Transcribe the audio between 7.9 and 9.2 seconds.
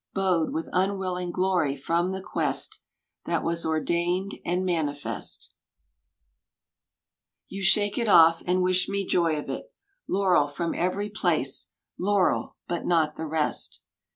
it off and wish me